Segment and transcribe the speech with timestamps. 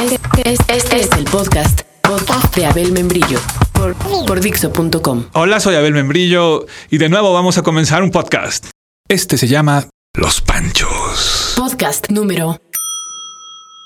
[0.00, 3.38] Este, este es el podcast, podcast de Abel Membrillo
[3.74, 3.94] por,
[4.26, 5.26] por Dixo.com.
[5.34, 8.70] Hola, soy Abel Membrillo y de nuevo vamos a comenzar un podcast.
[9.08, 9.84] Este se llama
[10.16, 11.52] Los Panchos.
[11.54, 12.58] Podcast número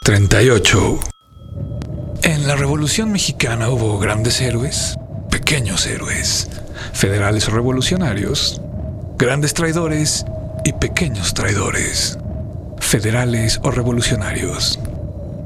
[0.05, 1.01] 38.
[2.23, 4.97] En la Revolución Mexicana hubo grandes héroes,
[5.33, 6.49] pequeños héroes,
[6.93, 8.61] federales o revolucionarios,
[9.19, 10.25] grandes traidores
[10.65, 12.19] y pequeños traidores,
[12.79, 14.79] federales o revolucionarios.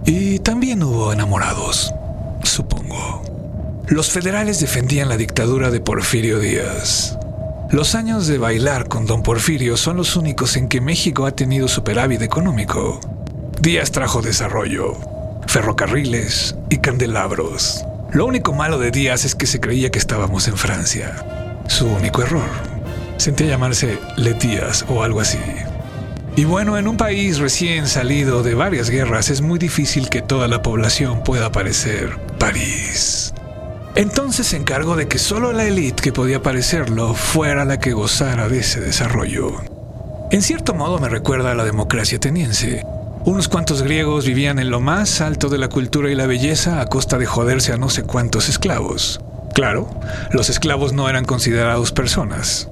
[0.08, 1.92] Y también hubo enamorados,
[2.42, 3.22] supongo.
[3.88, 7.18] Los federales defendían la dictadura de Porfirio Díaz.
[7.70, 11.68] Los años de bailar con don Porfirio son los únicos en que México ha tenido
[11.68, 13.00] superávit económico.
[13.60, 14.96] Díaz trajo desarrollo,
[15.46, 17.84] ferrocarriles y candelabros.
[18.10, 21.58] Lo único malo de Díaz es que se creía que estábamos en Francia.
[21.66, 22.48] Su único error.
[23.18, 25.38] Sentía llamarse Le Díaz o algo así.
[26.38, 30.46] Y bueno, en un país recién salido de varias guerras es muy difícil que toda
[30.46, 33.34] la población pueda parecer París.
[33.96, 38.48] Entonces se encargó de que solo la élite que podía parecerlo fuera la que gozara
[38.48, 39.50] de ese desarrollo.
[40.30, 42.84] En cierto modo me recuerda a la democracia ateniense.
[43.24, 46.86] Unos cuantos griegos vivían en lo más alto de la cultura y la belleza a
[46.86, 49.20] costa de joderse a no sé cuántos esclavos.
[49.54, 49.90] Claro,
[50.30, 52.68] los esclavos no eran considerados personas.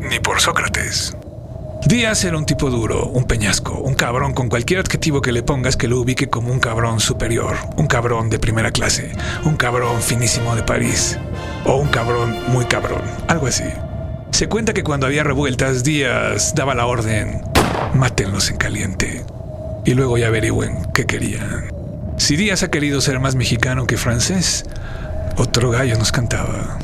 [0.00, 1.16] Ni por Sócrates.
[1.86, 5.76] Díaz era un tipo duro, un peñasco, un cabrón con cualquier adjetivo que le pongas
[5.76, 9.12] que lo ubique como un cabrón superior, un cabrón de primera clase,
[9.44, 11.18] un cabrón finísimo de París,
[11.64, 13.64] o un cabrón muy cabrón, algo así.
[14.30, 17.42] Se cuenta que cuando había revueltas, Díaz daba la orden,
[17.94, 19.24] mátenlos en caliente,
[19.84, 21.70] y luego ya averigüen qué querían.
[22.18, 24.66] Si Díaz ha querido ser más mexicano que francés,
[25.36, 26.78] otro gallo nos cantaba.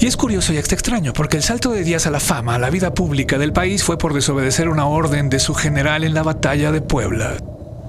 [0.00, 2.58] Y es curioso y hasta extraño, porque el salto de Díaz a la fama, a
[2.58, 6.22] la vida pública del país, fue por desobedecer una orden de su general en la
[6.22, 7.36] batalla de Puebla.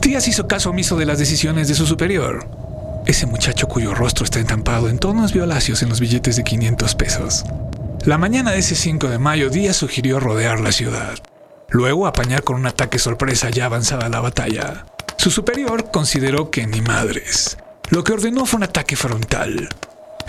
[0.01, 2.49] Díaz hizo caso omiso de las decisiones de su superior.
[3.05, 7.45] Ese muchacho cuyo rostro está entampado en tonos violáceos en los billetes de 500 pesos.
[8.03, 11.17] La mañana de ese 5 de mayo, Díaz sugirió rodear la ciudad.
[11.69, 14.85] Luego apañar con un ataque sorpresa ya avanzada la batalla.
[15.15, 17.57] Su superior consideró que ni madres.
[17.89, 19.69] Lo que ordenó fue un ataque frontal.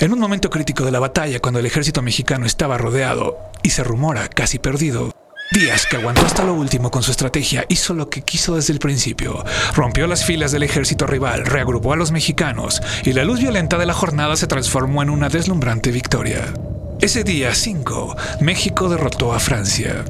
[0.02, 3.84] En un momento crítico de la batalla, cuando el ejército mexicano estaba rodeado y se
[3.84, 5.14] rumora casi perdido,
[5.52, 8.80] Díaz, que aguantó hasta lo último con su estrategia, hizo lo que quiso desde el
[8.80, 9.44] principio.
[9.76, 13.86] Rompió las filas del ejército rival, reagrupó a los mexicanos y la luz violenta de
[13.86, 16.52] la jornada se transformó en una deslumbrante victoria.
[17.00, 20.04] Ese día 5, México derrotó a Francia.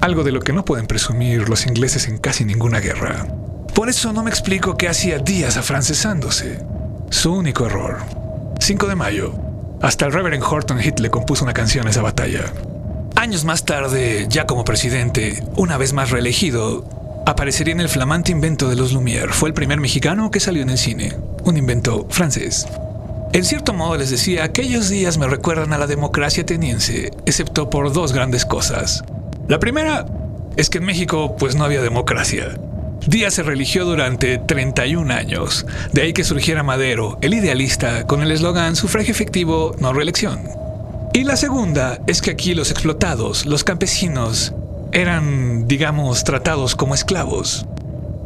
[0.00, 3.26] Algo de lo que no pueden presumir los ingleses en casi ninguna guerra.
[3.74, 6.60] Por eso no me explico qué hacía Díaz afrancesándose.
[7.10, 8.21] Su único error
[8.62, 9.34] 5 de mayo.
[9.80, 12.52] Hasta el Reverend Horton Heat le compuso una canción a esa batalla.
[13.16, 16.84] Años más tarde, ya como presidente, una vez más reelegido,
[17.26, 19.30] aparecería en el flamante invento de los Lumière.
[19.30, 22.68] Fue el primer mexicano que salió en el cine, un invento francés.
[23.32, 27.92] En cierto modo les decía, aquellos días me recuerdan a la democracia ateniense, excepto por
[27.92, 29.02] dos grandes cosas.
[29.48, 30.06] La primera
[30.56, 32.56] es que en México pues no había democracia.
[33.06, 38.30] Díaz se religió durante 31 años, de ahí que surgiera Madero, el idealista, con el
[38.30, 40.40] eslogan sufragio efectivo, no reelección.
[41.12, 44.54] Y la segunda es que aquí los explotados, los campesinos,
[44.92, 47.66] eran, digamos, tratados como esclavos.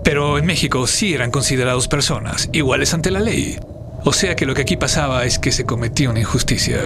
[0.05, 3.59] Pero en México sí eran considerados personas, iguales ante la ley.
[4.05, 6.79] O sea que lo que aquí pasaba es que se cometía una injusticia.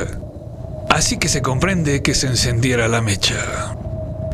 [0.88, 3.76] Así que se comprende que se encendiera la mecha.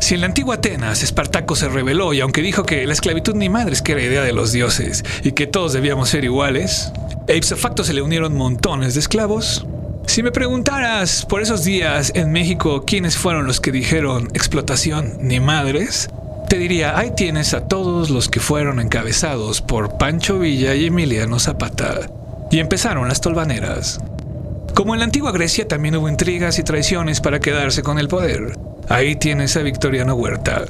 [0.00, 3.48] Si en la antigua Atenas Espartaco se rebeló y aunque dijo que la esclavitud ni
[3.48, 6.92] madres que era idea de los dioses y que todos debíamos ser iguales,
[7.26, 9.66] e ipso facto se le unieron montones de esclavos,
[10.06, 15.40] si me preguntaras por esos días en México quiénes fueron los que dijeron explotación ni
[15.40, 16.08] madres,
[16.48, 21.40] te diría, ahí tienes a todos los que fueron encabezados por Pancho Villa y Emiliano
[21.40, 22.08] Zapata.
[22.52, 23.98] Y empezaron las tolvaneras.
[24.74, 28.56] Como en la antigua Grecia también hubo intrigas y traiciones para quedarse con el poder.
[28.88, 30.64] Ahí tienes a Victoriano Huerta.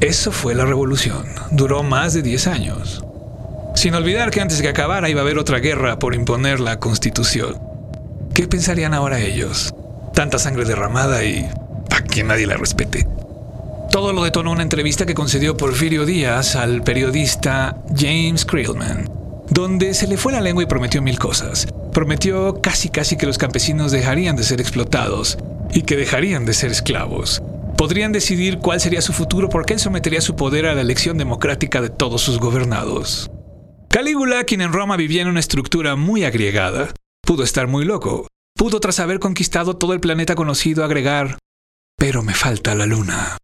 [0.00, 1.26] Eso fue la revolución.
[1.50, 3.04] Duró más de 10 años.
[3.74, 7.60] Sin olvidar que antes que acabara iba a haber otra guerra por imponer la constitución.
[8.32, 9.74] ¿Qué pensarían ahora ellos?
[10.14, 11.46] Tanta sangre derramada y
[11.90, 13.06] a que nadie la respete.
[13.90, 19.10] Todo lo detonó una entrevista que concedió Porfirio Díaz al periodista James Creelman,
[19.50, 21.68] donde se le fue la lengua y prometió mil cosas.
[21.92, 25.36] Prometió casi casi que los campesinos dejarían de ser explotados
[25.70, 27.42] y que dejarían de ser esclavos
[27.78, 31.80] podrían decidir cuál sería su futuro porque él sometería su poder a la elección democrática
[31.80, 33.30] de todos sus gobernados.
[33.88, 36.92] Calígula, quien en Roma vivía en una estructura muy agregada,
[37.22, 38.26] pudo estar muy loco.
[38.56, 41.38] Pudo, tras haber conquistado todo el planeta conocido, agregar,
[41.96, 43.38] pero me falta la luna.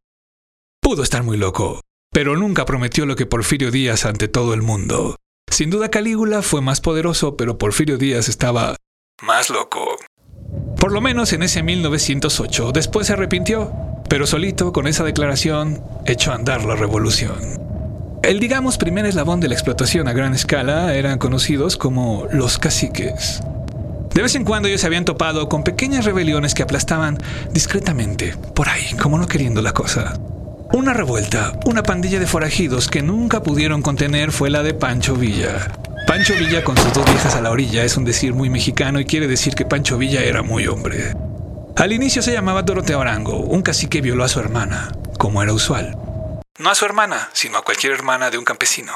[0.82, 1.80] Pudo estar muy loco,
[2.10, 5.14] pero nunca prometió lo que Porfirio Díaz ante todo el mundo.
[5.48, 8.74] Sin duda Calígula fue más poderoso, pero Porfirio Díaz estaba
[9.22, 9.96] más loco.
[10.78, 12.72] Por lo menos en ese 1908.
[12.72, 13.72] Después se arrepintió,
[14.08, 17.64] pero solito, con esa declaración, echó a andar la revolución.
[18.22, 23.42] El, digamos, primer eslabón de la explotación a gran escala eran conocidos como los caciques.
[24.14, 27.18] De vez en cuando ellos se habían topado con pequeñas rebeliones que aplastaban
[27.52, 30.14] discretamente, por ahí, como no queriendo la cosa.
[30.72, 35.68] Una revuelta, una pandilla de forajidos que nunca pudieron contener fue la de Pancho Villa.
[36.06, 39.06] Pancho Villa con sus dos viejas a la orilla es un decir muy mexicano y
[39.06, 41.14] quiere decir que Pancho Villa era muy hombre.
[41.76, 45.96] Al inicio se llamaba Doroteo Arango, un cacique violó a su hermana, como era usual.
[46.58, 48.92] No a su hermana, sino a cualquier hermana de un campesino.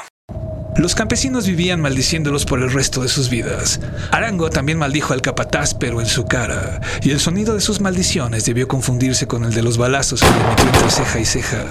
[0.77, 3.81] Los campesinos vivían maldiciéndolos por el resto de sus vidas.
[4.13, 8.45] Arango también maldijo al capataz, pero en su cara, y el sonido de sus maldiciones
[8.45, 11.65] debió confundirse con el de los balazos que le metió entre ceja y ceja,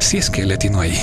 [0.00, 0.96] si es que le atinó ahí.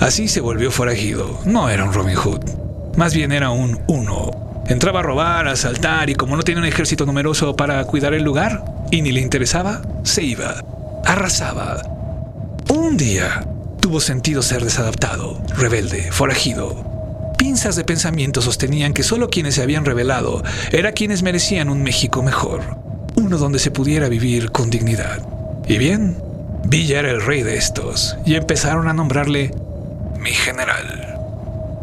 [0.00, 1.38] Así se volvió forajido.
[1.44, 2.65] No era un Robin Hood.
[2.96, 4.64] Más bien era un uno.
[4.68, 8.22] Entraba a robar, a asaltar y como no tenía un ejército numeroso para cuidar el
[8.22, 10.64] lugar y ni le interesaba, se iba.
[11.04, 11.82] Arrasaba.
[12.68, 13.46] Un día
[13.80, 17.34] tuvo sentido ser desadaptado, rebelde, forajido.
[17.38, 22.22] Pinzas de pensamiento sostenían que solo quienes se habían revelado eran quienes merecían un México
[22.22, 22.62] mejor,
[23.14, 25.20] uno donde se pudiera vivir con dignidad.
[25.68, 26.16] Y bien,
[26.64, 29.52] Villa era el rey de estos, y empezaron a nombrarle
[30.18, 31.15] mi general.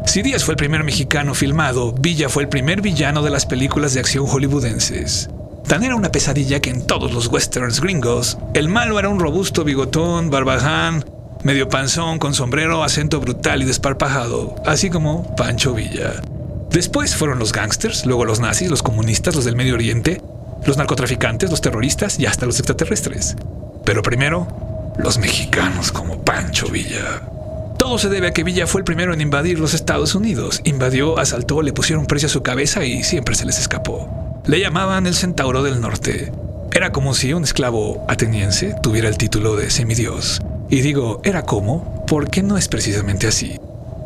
[0.05, 3.93] Si Díaz fue el primer mexicano filmado, Villa fue el primer villano de las películas
[3.93, 5.29] de acción hollywoodenses.
[5.67, 9.63] Tan era una pesadilla que en todos los westerns gringos, el malo era un robusto
[9.63, 11.05] bigotón, barbaján,
[11.43, 16.21] medio panzón, con sombrero, acento brutal y desparpajado, así como Pancho Villa.
[16.69, 20.21] Después fueron los gángsters, luego los nazis, los comunistas, los del Medio Oriente,
[20.65, 23.35] los narcotraficantes, los terroristas y hasta los extraterrestres.
[23.85, 24.47] Pero primero,
[24.97, 27.32] los mexicanos como Pancho Villa.
[27.83, 30.61] Todo se debe a que Villa fue el primero en invadir los Estados Unidos.
[30.63, 34.41] Invadió, asaltó, le pusieron precio a su cabeza y siempre se les escapó.
[34.45, 36.31] Le llamaban el Centauro del Norte.
[36.71, 40.41] Era como si un esclavo ateniense tuviera el título de semidios.
[40.69, 43.59] Y digo, era como, porque no es precisamente así.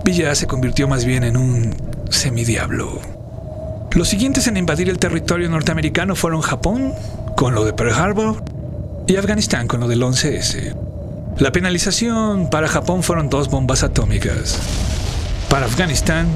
[0.04, 1.76] Villa se convirtió más bien en un
[2.10, 3.00] semidiablo.
[3.92, 6.96] Los siguientes en invadir el territorio norteamericano fueron Japón,
[7.36, 8.44] con lo de Pearl Harbor,
[9.06, 10.87] y Afganistán con lo del 11S.
[11.40, 14.60] La penalización para Japón fueron dos bombas atómicas.
[15.52, 16.28] Para Afganistán,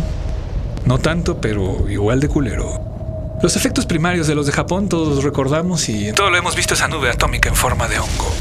[0.86, 3.39] no tanto, pero igual de culero.
[3.42, 6.75] Los efectos primarios de los de Japón todos los recordamos y todo lo hemos visto
[6.75, 8.31] esa nube atómica en forma de hongo.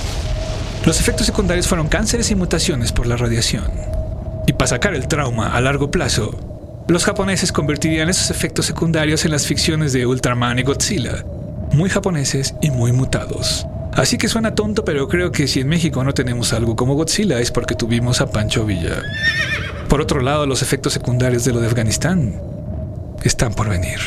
[0.84, 3.70] Los efectos secundarios fueron cánceres y mutaciones por la radiación.
[4.46, 6.38] Y para sacar el trauma a largo plazo,
[6.88, 11.24] los japoneses convertirían esos efectos secundarios en las ficciones de Ultraman y Godzilla,
[11.72, 13.66] muy japoneses y muy mutados.
[13.92, 17.40] Así que suena tonto, pero creo que si en México no tenemos algo como Godzilla
[17.40, 19.02] es porque tuvimos a Pancho Villa.
[19.88, 22.40] Por otro lado, los efectos secundarios de lo de Afganistán
[23.24, 23.98] están por venir.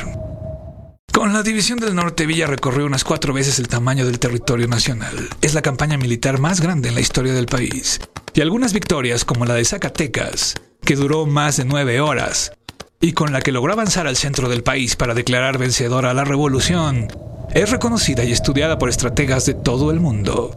[1.12, 5.14] Con la División del Norte, Villa recorrió unas cuatro veces el tamaño del territorio nacional.
[5.42, 8.00] Es la campaña militar más grande en la historia del país.
[8.34, 12.54] Y algunas victorias, como la de Zacatecas, que duró más de nueve horas,
[13.00, 16.24] y con la que logró avanzar al centro del país para declarar vencedora a la
[16.24, 17.10] revolución,
[17.54, 20.52] es reconocida y estudiada por estrategas de todo el mundo.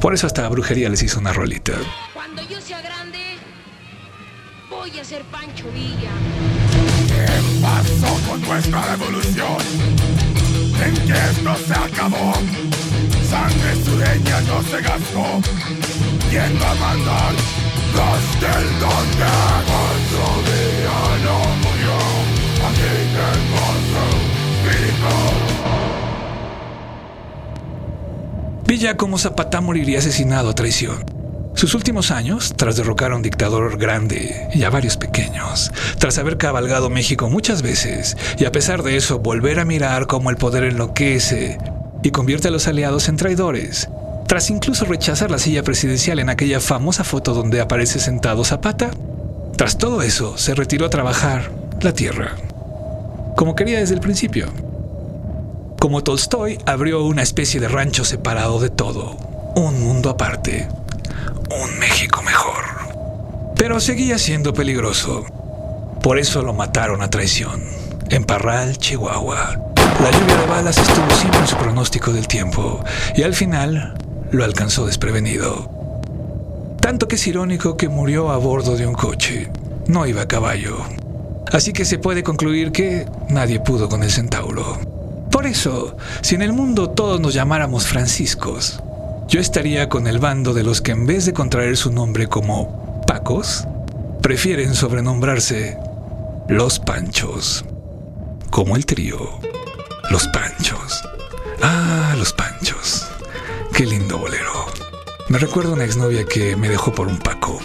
[0.00, 1.72] Por eso hasta la brujería les hizo una rolita.
[2.12, 3.18] Cuando yo sea grande,
[4.68, 6.10] voy a ser Pancho Villa.
[7.08, 7.26] ¿Qué
[7.62, 9.58] pasó con nuestra revolución?
[10.84, 12.32] ¿En qué esto se acabó?
[13.28, 15.40] Sangre sureña no se gastó.
[16.30, 17.34] ¿Quién va a mandar?
[17.94, 18.27] Los
[28.78, 31.04] Villa como Zapata moriría asesinado a traición.
[31.56, 36.38] Sus últimos años, tras derrocar a un dictador grande y a varios pequeños, tras haber
[36.38, 40.62] cabalgado México muchas veces y a pesar de eso volver a mirar cómo el poder
[40.62, 41.58] enloquece
[42.04, 43.88] y convierte a los aliados en traidores,
[44.28, 48.92] tras incluso rechazar la silla presidencial en aquella famosa foto donde aparece sentado Zapata,
[49.56, 52.36] tras todo eso se retiró a trabajar la tierra,
[53.34, 54.67] como quería desde el principio.
[55.78, 59.16] Como Tolstoy, abrió una especie de rancho separado de todo,
[59.54, 60.66] un mundo aparte,
[61.50, 62.64] un México mejor.
[63.54, 65.24] Pero seguía siendo peligroso.
[66.02, 67.62] Por eso lo mataron a traición,
[68.10, 69.72] en Parral, Chihuahua.
[70.02, 72.82] La lluvia de balas estuvo siempre en su pronóstico del tiempo,
[73.14, 73.94] y al final
[74.32, 75.70] lo alcanzó desprevenido.
[76.80, 79.48] Tanto que es irónico que murió a bordo de un coche,
[79.86, 80.76] no iba a caballo.
[81.52, 84.97] Así que se puede concluir que nadie pudo con el centauro.
[85.48, 88.82] Eso, si en el mundo todos nos llamáramos Franciscos,
[89.28, 93.02] yo estaría con el bando de los que en vez de contraer su nombre como
[93.06, 93.66] Pacos,
[94.20, 95.78] prefieren sobrenombrarse
[96.48, 97.64] Los Panchos.
[98.50, 99.16] Como el trío.
[100.10, 101.02] Los Panchos.
[101.62, 103.06] Ah, los Panchos.
[103.72, 104.66] Qué lindo bolero.
[105.30, 107.58] Me recuerda una exnovia que me dejó por un Paco.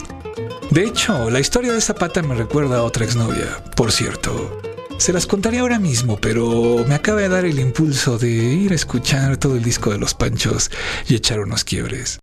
[0.72, 4.73] De hecho, la historia de Zapata me recuerda a otra exnovia, por cierto.
[4.98, 8.76] Se las contaré ahora mismo, pero me acaba de dar el impulso de ir a
[8.76, 10.72] escuchar todo el disco de los Panchos
[11.08, 12.20] y echar unos quiebres.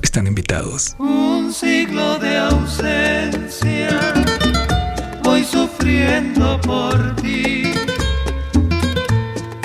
[0.00, 0.94] Están invitados.
[0.98, 4.14] Un siglo de ausencia,
[5.22, 7.64] voy sufriendo por ti.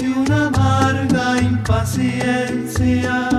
[0.02, 3.30] Y una amarga impaciencia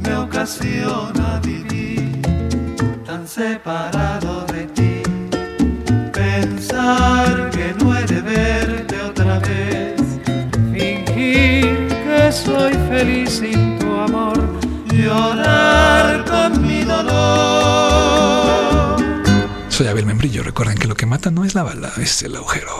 [0.00, 2.22] me ocasiona vivir
[3.04, 4.07] tan separado
[20.20, 22.72] Recuerden que lo que mata no es la bala, es el agujero.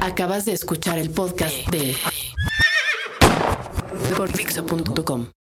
[0.00, 1.96] Acabas de escuchar el podcast de
[5.04, 5.30] por.